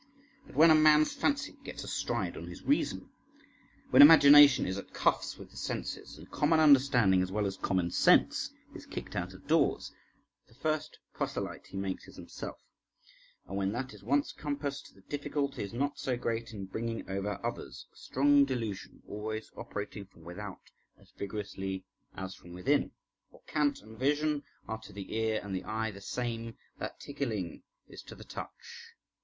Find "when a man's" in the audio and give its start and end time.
0.55-1.13